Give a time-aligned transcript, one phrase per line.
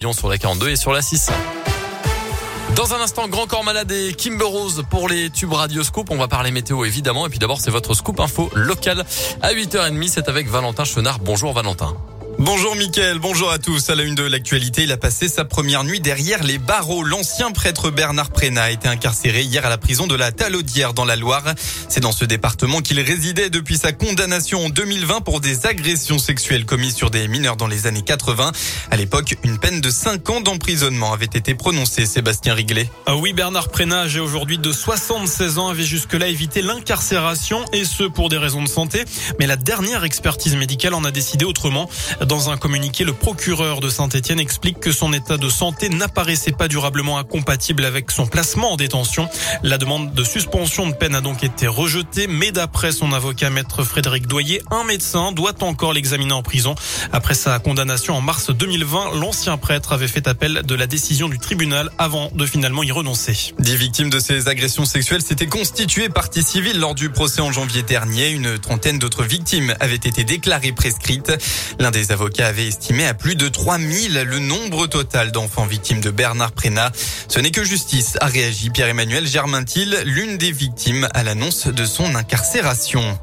[0.00, 1.30] sur la 42 et sur la 6.
[2.74, 6.10] Dans un instant, Grand Corps Malade et Kimber Rose pour les tubes Radio Scoop.
[6.10, 7.26] On va parler météo évidemment.
[7.26, 9.04] Et puis d'abord, c'est votre scoop info local
[9.42, 10.08] à 8h30.
[10.08, 11.18] C'est avec Valentin Chenard.
[11.18, 11.94] Bonjour Valentin.
[12.42, 13.90] Bonjour Mickaël, bonjour à tous.
[13.90, 17.04] À la une de l'actualité, il a passé sa première nuit derrière les barreaux.
[17.04, 21.04] L'ancien prêtre Bernard Prénat a été incarcéré hier à la prison de la Talaudière dans
[21.04, 21.44] la Loire.
[21.90, 26.64] C'est dans ce département qu'il résidait depuis sa condamnation en 2020 pour des agressions sexuelles
[26.64, 28.52] commises sur des mineurs dans les années 80.
[28.90, 32.90] À l'époque, une peine de 5 ans d'emprisonnement avait été prononcée, Sébastien Riglet.
[33.04, 38.04] Ah oui, Bernard Prénat, âgé aujourd'hui de 76 ans, avait jusque-là évité l'incarcération et ce
[38.04, 39.04] pour des raisons de santé.
[39.38, 41.90] Mais la dernière expertise médicale en a décidé autrement.
[42.30, 46.68] Dans un communiqué, le procureur de Saint-Etienne explique que son état de santé n'apparaissait pas
[46.68, 49.28] durablement incompatible avec son placement en détention.
[49.64, 53.82] La demande de suspension de peine a donc été rejetée, mais d'après son avocat maître
[53.82, 56.76] Frédéric Doyer, un médecin doit encore l'examiner en prison.
[57.10, 61.40] Après sa condamnation en mars 2020, l'ancien prêtre avait fait appel de la décision du
[61.40, 63.54] tribunal avant de finalement y renoncer.
[63.58, 67.82] Dix victimes de ces agressions sexuelles s'étaient constituées partie civile lors du procès en janvier
[67.82, 68.30] dernier.
[68.30, 71.32] Une trentaine d'autres victimes avaient été déclarées prescrites.
[71.80, 76.10] L'un des avocats avait estimé à plus de 3000 le nombre total d'enfants victimes de
[76.10, 76.92] Bernard Prénat.
[77.28, 82.14] Ce n'est que justice, a réagi Pierre-Emmanuel Germaintil, l'une des victimes à l'annonce de son
[82.14, 83.18] incarcération.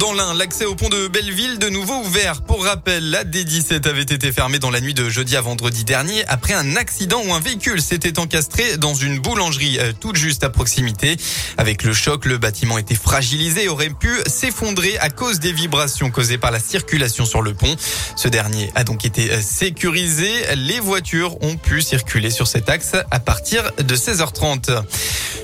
[0.00, 2.40] Dans l'un, l'accès au pont de Belleville de nouveau ouvert.
[2.40, 6.24] Pour rappel, la D17 avait été fermée dans la nuit de jeudi à vendredi dernier
[6.26, 10.48] après un accident où un véhicule s'était encastré dans une boulangerie euh, toute juste à
[10.48, 11.18] proximité.
[11.58, 16.10] Avec le choc, le bâtiment était fragilisé et aurait pu s'effondrer à cause des vibrations
[16.10, 17.76] causées par la circulation sur le pont.
[18.16, 20.30] Ce dernier a donc été euh, sécurisé.
[20.56, 24.82] Les voitures ont pu circuler sur cet axe à partir de 16h30.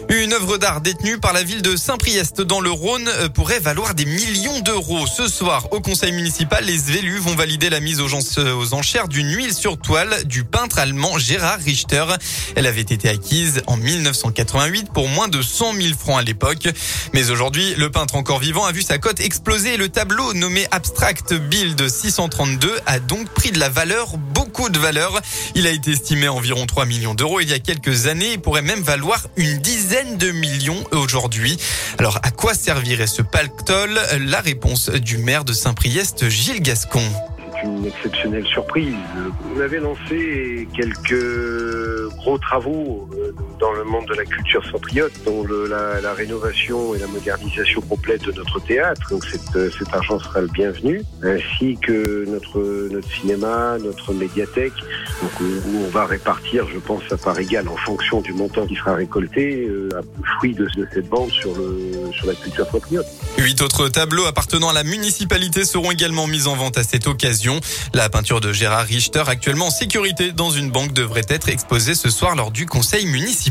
[0.08, 3.92] Une œuvre d'art détenue par la ville de Saint-Priest dans le Rhône euh, pourrait valoir
[3.96, 5.04] des millions d'euros.
[5.04, 9.52] Ce soir, au conseil municipal, les élus vont valider la mise aux enchères d'une huile
[9.52, 12.04] sur toile du peintre allemand Gérard Richter.
[12.54, 16.68] Elle avait été acquise en 1988 pour moins de 100 000 francs à l'époque.
[17.12, 21.34] Mais aujourd'hui, le peintre encore vivant a vu sa cote exploser le tableau nommé Abstract
[21.34, 25.20] Build 632 a donc pris de la valeur, beaucoup de valeur.
[25.56, 28.62] Il a été estimé environ 3 millions d'euros il y a quelques années et pourrait
[28.62, 31.56] même valoir une dizaine de millions aujourd'hui.
[31.98, 37.02] Alors à quoi servirait ce pactole La réponse du maire de Saint-Priest, Gilles Gascon
[37.64, 38.94] une exceptionnelle surprise.
[39.54, 45.44] On avait lancé quelques gros travaux euh, dans le monde de la culture centriote, dont
[45.44, 49.08] la, rénovation et la modernisation complète de notre théâtre.
[49.10, 52.90] Donc cette, euh, cet argent sera le bienvenu, ainsi que notre,
[53.20, 54.72] cinéma, notre médiathèque,
[55.22, 58.74] donc, où on va répartir, je pense, à part égale en fonction du montant qui
[58.76, 59.88] sera récolté, euh,
[60.38, 61.52] fruit de, cette vente sur,
[62.12, 63.06] sur la culture centriote.
[63.38, 67.60] Huit autres tableaux appartenant à la municipalité seront également mis en vente à cette occasion.
[67.94, 72.10] La peinture de Gérard Richter, actuellement en sécurité dans une banque, devrait être exposée ce
[72.10, 73.45] soir lors du conseil municipal.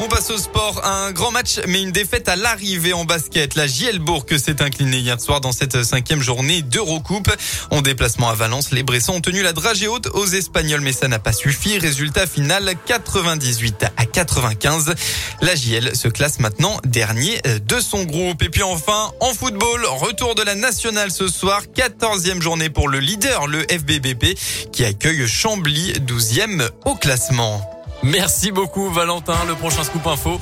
[0.00, 0.84] On passe au sport.
[0.84, 3.54] Un grand match, mais une défaite à l'arrivée en basket.
[3.54, 7.30] La Gielbourg s'est inclinée hier soir dans cette cinquième journée d'Eurocoupe.
[7.70, 11.06] En déplacement à Valence, les Bressons ont tenu la dragée haute aux Espagnols, mais ça
[11.06, 11.78] n'a pas suffi.
[11.78, 14.94] Résultat final 98 à 95.
[15.40, 18.42] La JL se classe maintenant dernier de son groupe.
[18.42, 21.62] Et puis enfin, en football, retour de la nationale ce soir.
[21.74, 24.36] 14e journée pour le leader, le FBBP,
[24.72, 27.73] qui accueille Chambly, 12e au classement.
[28.04, 29.34] Merci beaucoup Valentin.
[29.48, 30.38] Le prochain scoop info.